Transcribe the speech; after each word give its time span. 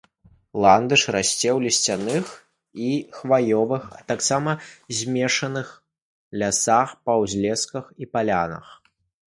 Ландыш 0.63 1.01
расце 1.15 1.49
ў 1.57 1.59
лісцяных 1.65 2.25
і 2.85 2.89
хваёвых, 3.19 3.83
а 3.99 4.03
таксама 4.13 4.51
змешаных 5.03 5.67
лясах, 6.45 6.87
па 7.07 7.13
ўзлесках 7.25 7.85
і 8.05 8.13
палянах. 8.15 8.67